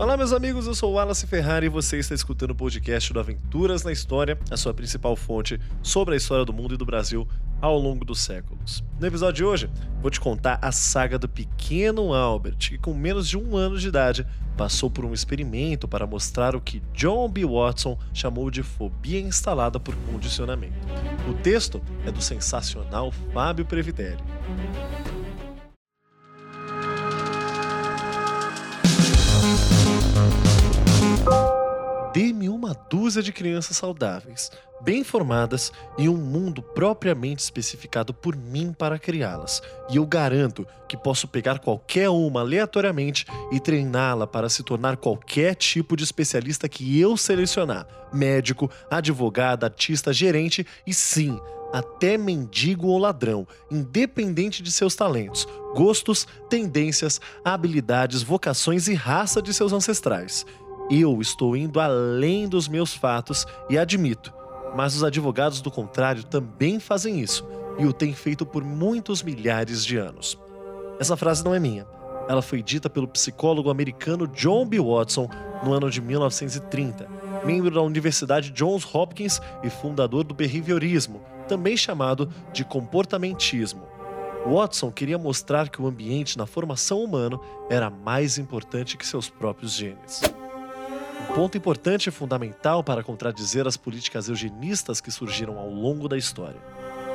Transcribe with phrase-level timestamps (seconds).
[0.00, 3.84] Olá, meus amigos, eu sou Wallace Ferrari e você está escutando o podcast do Aventuras
[3.84, 7.28] na História, a sua principal fonte sobre a história do mundo e do Brasil
[7.60, 8.82] ao longo dos séculos.
[8.98, 13.28] No episódio de hoje, vou te contar a saga do pequeno Albert, que com menos
[13.28, 14.26] de um ano de idade
[14.56, 17.44] passou por um experimento para mostrar o que John B.
[17.44, 20.88] Watson chamou de fobia instalada por condicionamento.
[21.28, 24.24] O texto é do sensacional Fábio Previdelli.
[32.12, 34.50] Dê-me uma dúzia de crianças saudáveis,
[34.80, 39.62] bem formadas e um mundo propriamente especificado por mim para criá-las.
[39.88, 45.54] E eu garanto que posso pegar qualquer uma aleatoriamente e treiná-la para se tornar qualquer
[45.54, 51.38] tipo de especialista que eu selecionar: médico, advogado, artista, gerente e sim,
[51.72, 59.54] até mendigo ou ladrão, independente de seus talentos, gostos, tendências, habilidades, vocações e raça de
[59.54, 60.44] seus ancestrais.
[60.90, 64.34] Eu estou indo além dos meus fatos e admito,
[64.74, 67.46] mas os advogados do contrário também fazem isso
[67.78, 70.36] e o têm feito por muitos milhares de anos.
[70.98, 71.86] Essa frase não é minha.
[72.28, 74.80] Ela foi dita pelo psicólogo americano John B.
[74.80, 75.28] Watson
[75.62, 77.08] no ano de 1930,
[77.44, 83.86] membro da Universidade Johns Hopkins e fundador do behaviorismo, também chamado de comportamentismo.
[84.44, 89.72] Watson queria mostrar que o ambiente na formação humana era mais importante que seus próprios
[89.72, 90.22] genes.
[91.40, 96.60] Ponto importante e fundamental para contradizer as políticas eugenistas que surgiram ao longo da história.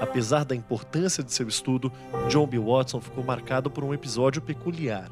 [0.02, 1.94] Apesar da importância de seu estudo,
[2.28, 2.58] John B.
[2.58, 5.12] Watson ficou marcado por um episódio peculiar.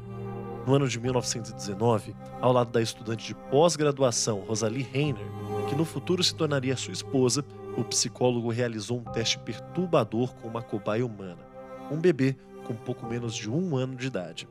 [0.66, 5.24] No ano de 1919, ao lado da estudante de pós-graduação Rosalie Reiner,
[5.68, 7.44] que no futuro se tornaria sua esposa,
[7.76, 11.46] o psicólogo realizou um teste perturbador com uma cobaia humana,
[11.88, 14.48] um bebê com pouco menos de um ano de idade.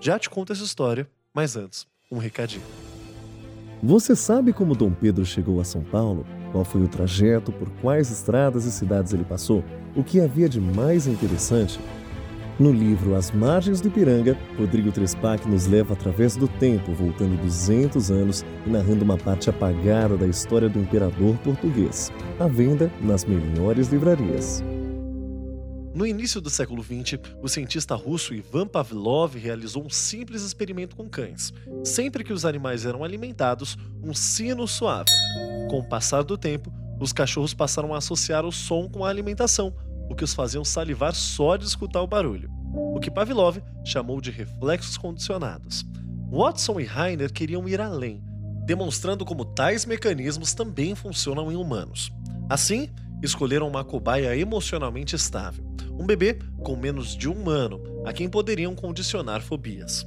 [0.00, 2.64] Já te conto essa história, mas antes, um recadinho.
[3.84, 6.24] Você sabe como Dom Pedro chegou a São Paulo?
[6.52, 9.64] Qual foi o trajeto, por quais estradas e cidades ele passou?
[9.96, 11.80] O que havia de mais interessante?
[12.60, 18.08] No livro As Margens do Ipiranga, Rodrigo Trespac nos leva através do tempo, voltando 200
[18.12, 22.12] anos e narrando uma parte apagada da história do imperador português.
[22.38, 24.62] À venda nas melhores livrarias.
[25.94, 31.06] No início do século XX, o cientista russo Ivan Pavlov realizou um simples experimento com
[31.06, 31.52] cães.
[31.84, 35.04] Sempre que os animais eram alimentados, um sino soava.
[35.68, 39.74] Com o passar do tempo, os cachorros passaram a associar o som com a alimentação,
[40.08, 42.50] o que os faziam salivar só de escutar o barulho.
[42.72, 45.84] O que Pavlov chamou de reflexos condicionados.
[46.30, 48.22] Watson e Heiner queriam ir além,
[48.64, 52.10] demonstrando como tais mecanismos também funcionam em humanos.
[52.48, 52.88] Assim,
[53.22, 55.71] escolheram uma cobaia emocionalmente estável,
[56.02, 60.04] um bebê com menos de um ano, a quem poderiam condicionar fobias.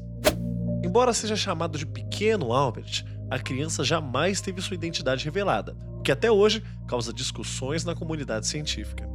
[0.83, 6.11] Embora seja chamado de pequeno Albert, a criança jamais teve sua identidade revelada, o que
[6.11, 9.07] até hoje causa discussões na comunidade científica.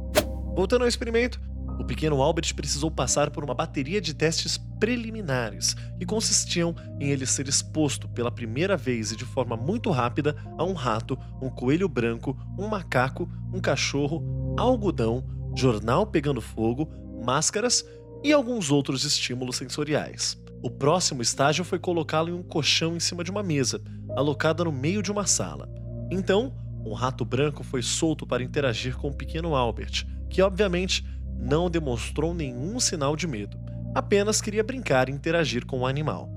[0.55, 1.39] Voltando ao experimento,
[1.79, 7.27] o pequeno Albert precisou passar por uma bateria de testes preliminares, que consistiam em ele
[7.27, 11.87] ser exposto pela primeira vez e de forma muito rápida a um rato, um coelho
[11.87, 16.89] branco, um macaco, um cachorro, algodão, jornal pegando fogo,
[17.23, 17.85] máscaras
[18.23, 20.39] e alguns outros estímulos sensoriais.
[20.63, 23.81] O próximo estágio foi colocá-lo em um colchão em cima de uma mesa,
[24.15, 25.67] alocada no meio de uma sala.
[26.11, 26.53] Então,
[26.85, 31.05] um rato branco foi solto para interagir com o pequeno Albert, que obviamente
[31.39, 33.57] não demonstrou nenhum sinal de medo,
[33.95, 36.29] apenas queria brincar e interagir com o animal.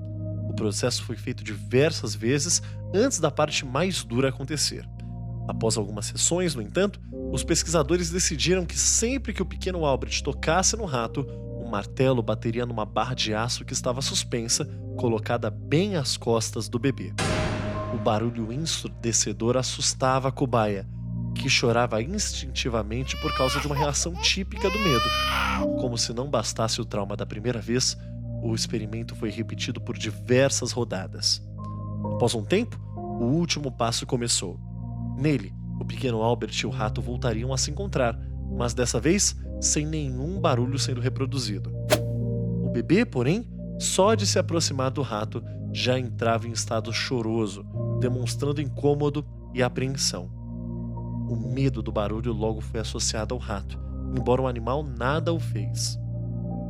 [0.49, 2.61] O processo foi feito diversas vezes
[2.93, 4.87] antes da parte mais dura acontecer.
[5.47, 6.99] Após algumas sessões, no entanto,
[7.31, 11.25] os pesquisadores decidiram que sempre que o pequeno Albert tocasse no rato,
[11.59, 14.65] um martelo bateria numa barra de aço que estava suspensa,
[14.97, 17.13] colocada bem às costas do bebê.
[17.93, 20.87] O barulho ensurdecedor assustava a cobaia,
[21.35, 25.05] que chorava instintivamente por causa de uma reação típica do medo.
[25.79, 27.97] Como se não bastasse o trauma da primeira vez,
[28.41, 31.41] o experimento foi repetido por diversas rodadas.
[32.13, 34.59] Após um tempo, o último passo começou.
[35.17, 38.19] Nele, o pequeno Albert e o rato voltariam a se encontrar,
[38.57, 41.71] mas dessa vez sem nenhum barulho sendo reproduzido.
[42.63, 43.47] O bebê, porém,
[43.79, 47.65] só de se aproximar do rato já entrava em estado choroso,
[47.99, 50.29] demonstrando incômodo e apreensão.
[51.27, 53.79] O medo do barulho logo foi associado ao rato,
[54.17, 55.99] embora o animal nada o fez.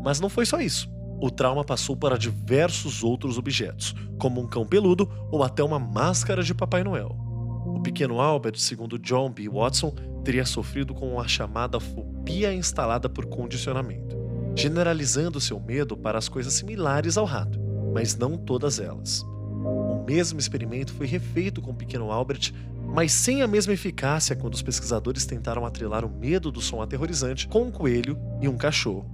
[0.04, 0.90] Mas não foi só isso.
[1.22, 6.44] O trauma passou para diversos outros objetos, como um cão peludo ou até uma máscara
[6.44, 7.25] de Papai Noel.
[7.66, 9.50] O pequeno Albert, segundo John B.
[9.50, 9.92] Watson,
[10.24, 14.16] teria sofrido com a chamada fobia instalada por condicionamento,
[14.56, 17.60] generalizando seu medo para as coisas similares ao rato,
[17.92, 19.22] mas não todas elas.
[19.22, 22.54] O mesmo experimento foi refeito com o pequeno Albert,
[22.88, 27.48] mas sem a mesma eficácia quando os pesquisadores tentaram atrelar o medo do som aterrorizante
[27.48, 29.10] com um coelho e um cachorro.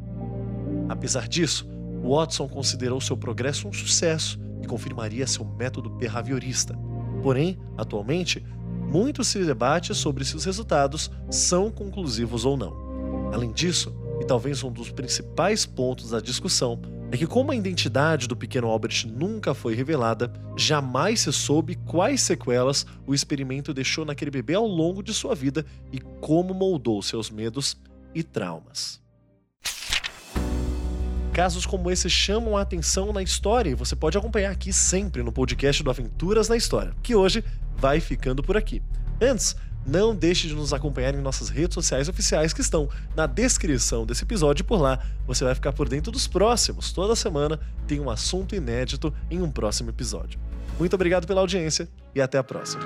[0.90, 1.70] Apesar disso,
[2.04, 6.78] Watson considerou seu progresso um sucesso e confirmaria seu método behaviorista.
[7.22, 8.44] Porém, atualmente,
[8.92, 13.32] muito se debate sobre se os resultados são conclusivos ou não.
[13.34, 16.80] Além disso, e talvez um dos principais pontos da discussão,
[17.12, 22.22] é que, como a identidade do pequeno Albert nunca foi revelada, jamais se soube quais
[22.22, 27.30] sequelas o experimento deixou naquele bebê ao longo de sua vida e como moldou seus
[27.30, 27.76] medos
[28.16, 29.01] e traumas.
[31.34, 35.32] Casos como esse chamam a atenção na história e você pode acompanhar aqui sempre no
[35.32, 37.44] podcast do Aventuras na História, que hoje
[37.78, 38.82] vai ficando por aqui.
[39.22, 39.56] Antes,
[39.86, 44.24] não deixe de nos acompanhar em nossas redes sociais oficiais que estão na descrição desse
[44.24, 44.66] episódio.
[44.66, 46.92] Por lá você vai ficar por dentro dos próximos.
[46.92, 47.58] Toda semana
[47.88, 50.38] tem um assunto inédito em um próximo episódio.
[50.78, 52.84] Muito obrigado pela audiência e até a próxima.